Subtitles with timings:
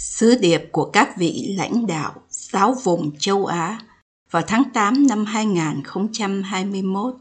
[0.00, 3.80] Sứ điệp của các vị lãnh đạo sáu vùng châu Á
[4.30, 7.14] vào tháng 8 năm 2021.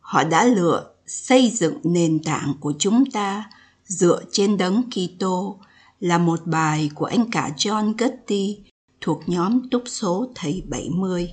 [0.00, 3.50] Họ đã lựa xây dựng nền tảng của chúng ta
[3.84, 5.58] dựa trên đấng Kitô
[6.00, 8.58] là một bài của anh cả John Getty
[9.00, 11.30] thuộc nhóm túc số thầy 70.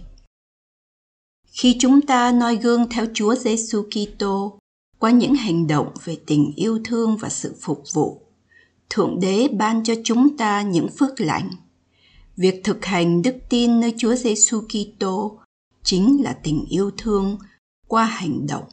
[1.45, 4.59] Khi chúng ta noi gương theo Chúa Giêsu Kitô
[4.99, 8.26] qua những hành động về tình yêu thương và sự phục vụ,
[8.89, 11.49] Thượng Đế ban cho chúng ta những phước lành.
[12.37, 15.39] Việc thực hành đức tin nơi Chúa Giêsu Kitô
[15.83, 17.37] chính là tình yêu thương
[17.87, 18.63] qua hành động.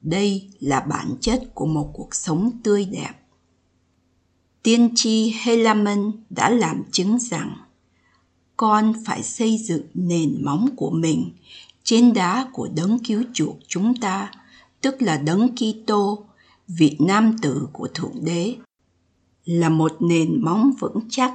[0.00, 3.12] Đây là bản chất của một cuộc sống tươi đẹp.
[4.62, 7.56] Tiên tri Helaman đã làm chứng rằng
[8.56, 11.30] con phải xây dựng nền móng của mình
[11.84, 14.30] trên đá của đấng cứu chuộc chúng ta,
[14.80, 16.24] tức là đấng Kitô,
[16.68, 18.56] vị nam tử của Thượng Đế
[19.44, 21.34] là một nền móng vững chắc,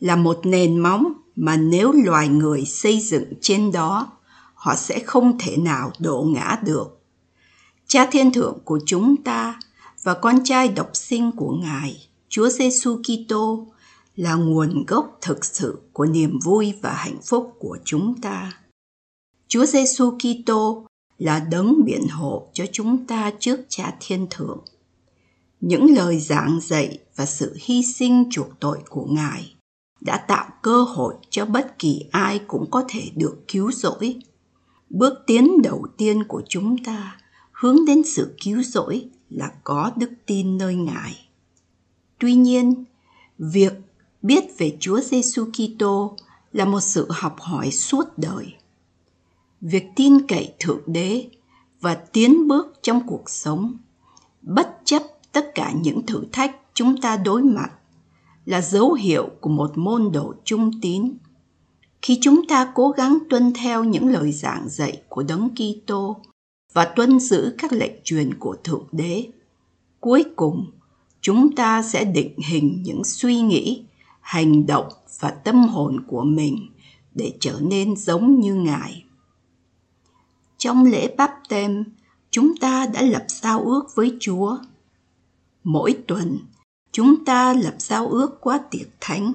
[0.00, 4.12] là một nền móng mà nếu loài người xây dựng trên đó,
[4.54, 7.00] họ sẽ không thể nào đổ ngã được.
[7.86, 9.60] Cha thiên thượng của chúng ta
[10.02, 13.66] và con trai độc sinh của ngài, chúa giêsu kitô,
[14.16, 18.52] là nguồn gốc thực sự của niềm vui và hạnh phúc của chúng ta.
[19.48, 20.86] Chúa giêsu kitô
[21.18, 24.58] là đấng biện hộ cho chúng ta trước cha thiên thượng
[25.60, 29.56] những lời giảng dạy và sự hy sinh chuộc tội của ngài
[30.00, 34.16] đã tạo cơ hội cho bất kỳ ai cũng có thể được cứu rỗi.
[34.90, 37.16] Bước tiến đầu tiên của chúng ta
[37.52, 41.28] hướng đến sự cứu rỗi là có đức tin nơi ngài.
[42.18, 42.84] Tuy nhiên,
[43.38, 43.72] việc
[44.22, 46.16] biết về chúa giêsu kitô
[46.52, 48.54] là một sự học hỏi suốt đời.
[49.60, 51.28] Việc tin cậy thượng đế
[51.80, 53.76] và tiến bước trong cuộc sống
[54.42, 55.02] bất chấp
[55.36, 57.68] tất cả những thử thách chúng ta đối mặt
[58.44, 61.16] là dấu hiệu của một môn đồ trung tín.
[62.02, 66.16] Khi chúng ta cố gắng tuân theo những lời giảng dạy của Đấng Kitô
[66.72, 69.28] và tuân giữ các lệnh truyền của Thượng Đế,
[70.00, 70.66] cuối cùng
[71.20, 73.84] chúng ta sẽ định hình những suy nghĩ,
[74.20, 74.88] hành động
[75.20, 76.68] và tâm hồn của mình
[77.14, 79.04] để trở nên giống như Ngài.
[80.58, 81.84] Trong lễ báp tem,
[82.30, 84.58] chúng ta đã lập giao ước với Chúa–
[85.68, 86.38] Mỗi tuần,
[86.92, 89.32] chúng ta lập giao ước qua tiệc thánh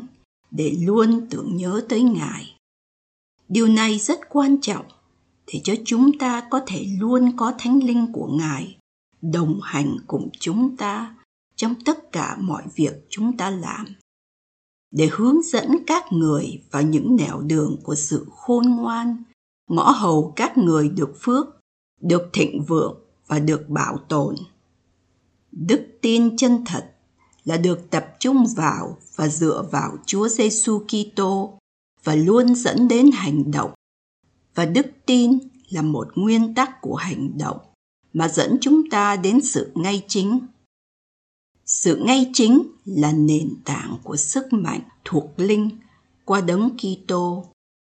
[0.51, 2.55] để luôn tưởng nhớ tới Ngài.
[3.47, 4.85] Điều này rất quan trọng
[5.47, 8.77] để cho chúng ta có thể luôn có thánh linh của Ngài
[9.21, 11.15] đồng hành cùng chúng ta
[11.55, 13.85] trong tất cả mọi việc chúng ta làm
[14.91, 19.23] để hướng dẫn các người vào những nẻo đường của sự khôn ngoan
[19.69, 21.45] ngõ hầu các người được phước
[22.01, 24.35] được thịnh vượng và được bảo tồn
[25.51, 26.91] Đức tin chân thật
[27.43, 31.59] là được tập trung vào và dựa vào Chúa Giêsu Kitô
[32.03, 33.71] và luôn dẫn đến hành động.
[34.55, 35.37] Và đức tin
[35.69, 37.57] là một nguyên tắc của hành động
[38.13, 40.39] mà dẫn chúng ta đến sự ngay chính.
[41.65, 45.69] Sự ngay chính là nền tảng của sức mạnh thuộc linh
[46.25, 47.45] qua đấng Kitô,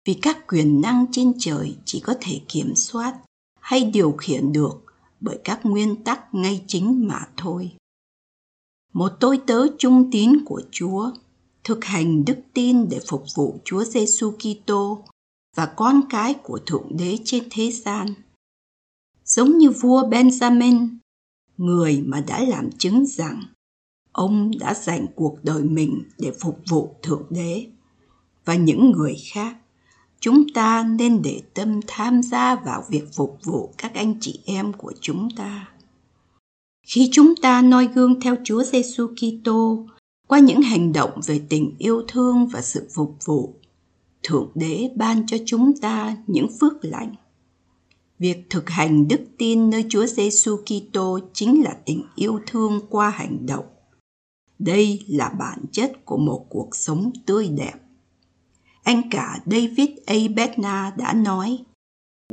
[0.06, 3.16] vì các quyền năng trên trời chỉ có thể kiểm soát
[3.60, 4.84] hay điều khiển được
[5.24, 7.72] bởi các nguyên tắc ngay chính mà thôi.
[8.94, 11.12] Một tôi tớ trung tín của Chúa,
[11.64, 15.04] thực hành đức tin để phục vụ Chúa Giêsu Kitô
[15.56, 18.08] và con cái của Thượng Đế trên thế gian.
[19.26, 20.98] Giống như vua Benjamin,
[21.58, 23.44] người mà đã làm chứng rằng
[24.12, 27.68] ông đã dành cuộc đời mình để phục vụ Thượng Đế
[28.46, 29.58] và những người khác
[30.24, 34.74] chúng ta nên để tâm tham gia vào việc phục vụ các anh chị em
[34.74, 35.70] của chúng ta.
[36.88, 39.86] Khi chúng ta noi gương theo Chúa Giêsu Kitô
[40.28, 43.54] qua những hành động về tình yêu thương và sự phục vụ,
[44.24, 47.16] Thượng Đế ban cho chúng ta những phước lành.
[48.20, 53.10] Việc thực hành đức tin nơi Chúa Giêsu Kitô chính là tình yêu thương qua
[53.10, 53.66] hành động.
[54.60, 57.83] Đây là bản chất của một cuộc sống tươi đẹp
[58.84, 60.16] anh cả David A.
[60.36, 61.64] Bednar đã nói,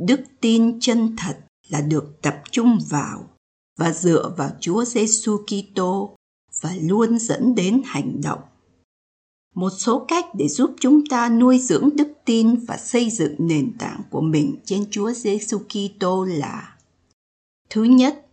[0.01, 1.37] đức tin chân thật
[1.69, 3.29] là được tập trung vào
[3.77, 6.15] và dựa vào Chúa Giêsu Kitô
[6.61, 8.39] và luôn dẫn đến hành động.
[9.55, 13.77] Một số cách để giúp chúng ta nuôi dưỡng đức tin và xây dựng nền
[13.77, 16.77] tảng của mình trên Chúa Giêsu Kitô là
[17.69, 18.27] Thứ nhất,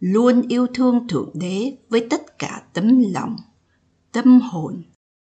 [0.00, 3.36] luôn yêu thương Thượng Đế với tất cả tấm lòng,
[4.12, 4.82] tâm hồn,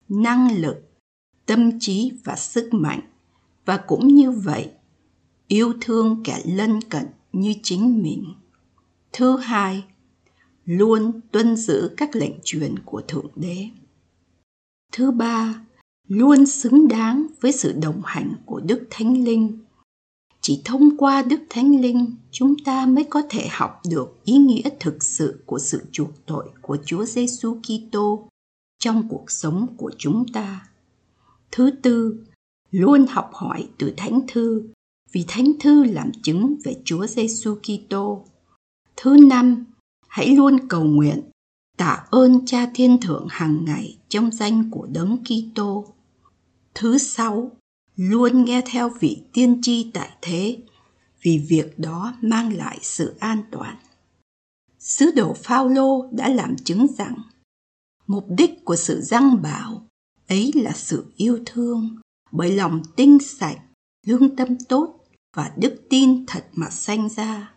[0.08, 0.93] năng lực,
[1.46, 3.00] tâm trí và sức mạnh
[3.64, 4.70] và cũng như vậy,
[5.48, 8.34] yêu thương kẻ lân cận như chính mình.
[9.12, 9.84] Thứ hai,
[10.64, 13.68] luôn tuân giữ các lệnh truyền của Thượng Đế.
[14.92, 15.64] Thứ ba,
[16.08, 19.58] luôn xứng đáng với sự đồng hành của Đức Thánh Linh.
[20.40, 24.70] Chỉ thông qua Đức Thánh Linh, chúng ta mới có thể học được ý nghĩa
[24.80, 28.28] thực sự của sự chuộc tội của Chúa Giêsu Kitô
[28.78, 30.68] trong cuộc sống của chúng ta.
[31.56, 32.24] Thứ tư,
[32.70, 34.62] luôn học hỏi từ Thánh Thư,
[35.12, 38.24] vì Thánh Thư làm chứng về Chúa Giêsu Kitô.
[38.96, 39.64] Thứ năm,
[40.08, 41.20] hãy luôn cầu nguyện
[41.76, 45.94] tạ ơn Cha Thiên Thượng hàng ngày trong danh của Đấng Kitô.
[46.74, 47.50] Thứ sáu,
[47.96, 50.58] luôn nghe theo vị tiên tri tại thế,
[51.22, 53.76] vì việc đó mang lại sự an toàn.
[54.78, 57.16] Sứ đồ Phaolô đã làm chứng rằng
[58.06, 59.83] mục đích của sự răng bảo
[60.28, 61.96] ấy là sự yêu thương
[62.32, 63.58] bởi lòng tinh sạch,
[64.06, 65.04] lương tâm tốt
[65.36, 67.54] và đức tin thật mà sanh ra.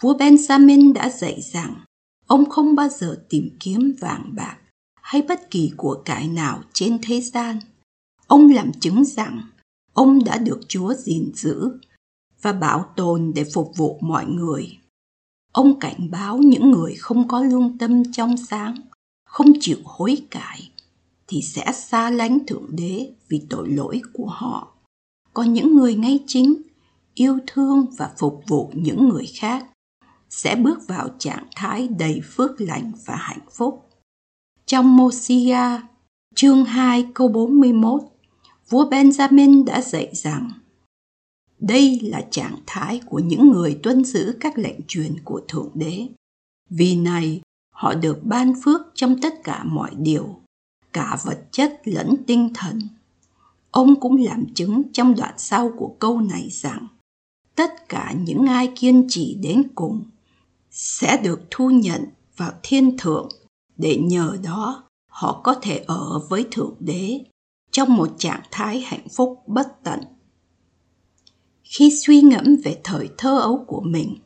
[0.00, 1.74] Vua Benjamin đã dạy rằng
[2.26, 4.58] ông không bao giờ tìm kiếm vàng bạc
[5.02, 7.58] hay bất kỳ của cải nào trên thế gian.
[8.26, 9.42] Ông làm chứng rằng
[9.92, 11.78] ông đã được Chúa gìn giữ
[12.42, 14.78] và bảo tồn để phục vụ mọi người.
[15.52, 18.74] Ông cảnh báo những người không có lương tâm trong sáng,
[19.24, 20.70] không chịu hối cải
[21.28, 24.74] thì sẽ xa lánh Thượng Đế vì tội lỗi của họ.
[25.34, 26.62] Còn những người ngay chính,
[27.14, 29.66] yêu thương và phục vụ những người khác
[30.30, 33.88] sẽ bước vào trạng thái đầy phước lành và hạnh phúc.
[34.66, 35.80] Trong Mosia,
[36.34, 38.02] chương 2 câu 41,
[38.68, 40.50] vua Benjamin đã dạy rằng
[41.58, 46.08] đây là trạng thái của những người tuân giữ các lệnh truyền của Thượng Đế.
[46.70, 47.40] Vì này,
[47.74, 50.40] họ được ban phước trong tất cả mọi điều,
[50.92, 52.78] cả vật chất lẫn tinh thần.
[53.70, 56.86] Ông cũng làm chứng trong đoạn sau của câu này rằng,
[57.54, 60.04] tất cả những ai kiên trì đến cùng
[60.70, 62.04] sẽ được thu nhận
[62.36, 63.28] vào thiên thượng
[63.76, 67.20] để nhờ đó họ có thể ở với thượng đế
[67.70, 70.00] trong một trạng thái hạnh phúc bất tận
[71.68, 74.16] khi suy ngẫm về thời thơ ấu của mình,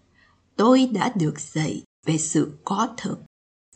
[0.56, 3.18] tôi đã được dạy về sự có thực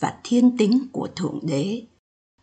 [0.00, 1.82] và thiên tính của thượng đế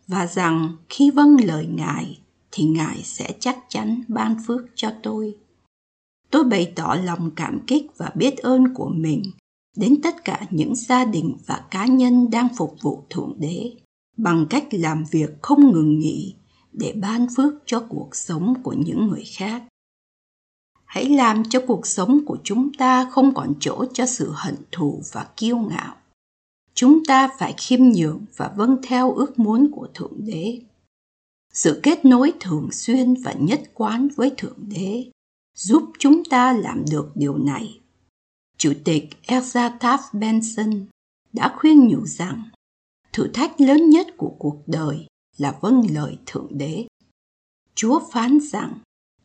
[0.08, 2.20] và rằng khi vâng lời ngài,
[2.50, 5.36] thì ngài sẽ chắc chắn ban phước cho tôi.
[6.30, 9.22] Tôi bày tỏ lòng cảm kích và biết ơn của mình
[9.76, 13.72] đến tất cả những gia đình và cá nhân đang phục vụ thượng đế
[14.16, 16.34] bằng cách làm việc không ngừng nghỉ
[16.72, 19.62] để ban phước cho cuộc sống của những người khác.
[20.84, 25.02] Hãy làm cho cuộc sống của chúng ta không còn chỗ cho sự hận thù
[25.12, 25.94] và kiêu ngạo
[26.74, 30.60] chúng ta phải khiêm nhường và vâng theo ước muốn của thượng đế.
[31.52, 35.10] Sự kết nối thường xuyên và nhất quán với thượng đế
[35.56, 37.80] giúp chúng ta làm được điều này.
[38.58, 40.86] Chủ tịch elsa taft benson
[41.32, 42.42] đã khuyên nhủ rằng,
[43.12, 45.06] thử thách lớn nhất của cuộc đời
[45.36, 46.86] là vâng lời thượng đế.
[47.74, 48.78] Chúa phán rằng,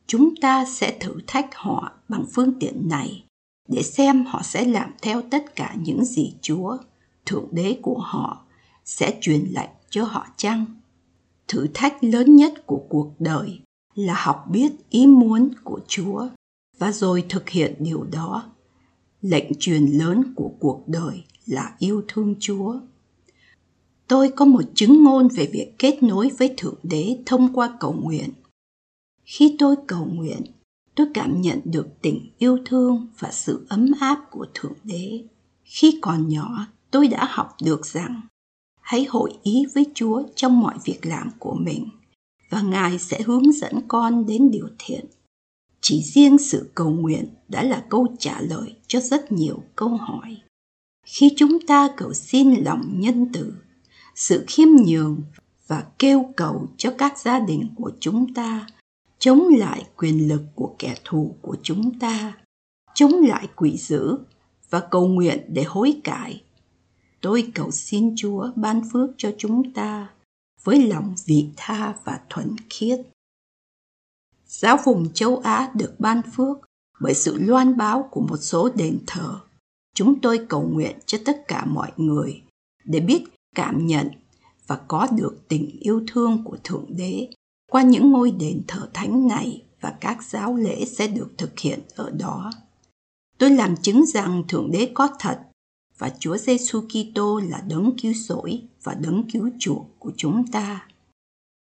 [0.07, 3.25] chúng ta sẽ thử thách họ bằng phương tiện này
[3.67, 6.77] để xem họ sẽ làm theo tất cả những gì chúa
[7.29, 8.45] thượng đế của họ
[8.85, 10.65] sẽ truyền lệnh cho họ chăng?
[11.47, 13.59] Thử thách lớn nhất của cuộc đời
[13.95, 16.27] là học biết ý muốn của chúa
[16.77, 18.51] và rồi thực hiện điều đó.
[19.21, 22.79] Lệnh truyền lớn của cuộc đời là yêu thương chúa.
[24.07, 27.93] Tôi có một chứng ngôn về việc kết nối với thượng đế thông qua cầu
[27.93, 28.29] nguyện.
[29.23, 30.41] Khi tôi cầu nguyện,
[30.95, 35.23] tôi cảm nhận được tình yêu thương và sự ấm áp của thượng đế.
[35.63, 38.21] Khi còn nhỏ tôi đã học được rằng,
[38.81, 41.89] hãy hội ý với chúa trong mọi việc làm của mình,
[42.49, 45.05] và ngài sẽ hướng dẫn con đến điều thiện.
[45.81, 50.37] Chỉ riêng sự cầu nguyện đã là câu trả lời cho rất nhiều câu hỏi.
[51.05, 53.53] Khi chúng ta cầu xin lòng nhân từ,
[54.15, 55.21] sự khiêm nhường
[55.67, 58.67] và kêu cầu cho các gia đình của chúng ta,
[59.19, 62.37] chống lại quyền lực của kẻ thù của chúng ta,
[62.93, 64.17] chống lại quỷ dữ
[64.69, 66.43] và cầu nguyện để hối cải
[67.21, 70.09] tôi cầu xin chúa ban phước cho chúng ta
[70.63, 72.99] với lòng vị tha và thuần khiết
[74.47, 76.57] giáo vùng châu Á được ban phước
[76.99, 79.39] bởi sự loan báo của một số đền thờ
[79.95, 82.41] chúng tôi cầu nguyện cho tất cả mọi người
[82.83, 83.23] để biết
[83.55, 84.09] cảm nhận
[84.67, 87.27] và có được tình yêu thương của Thượng Đế
[87.71, 91.79] qua những ngôi đền thờ thánh này và các giáo lễ sẽ được thực hiện
[91.95, 92.51] ở đó.
[93.37, 95.39] Tôi làm chứng rằng Thượng Đế có thật
[95.99, 100.87] và Chúa Giêsu Kitô là đấng cứu rỗi và đấng cứu chuộc của chúng ta.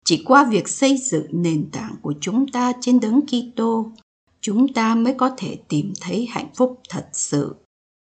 [0.05, 3.93] Chỉ qua việc xây dựng nền tảng của chúng ta trên đấng Kitô,
[4.41, 7.55] chúng ta mới có thể tìm thấy hạnh phúc thật sự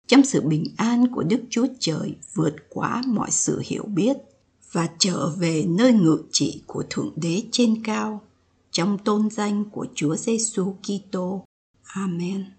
[0.07, 4.17] trong sự bình an của Đức Chúa Trời vượt quá mọi sự hiểu biết
[4.71, 8.21] và trở về nơi ngự trị của Thượng Đế trên cao
[8.71, 11.45] trong tôn danh của Chúa Giêsu Kitô.
[11.83, 12.54] Amen.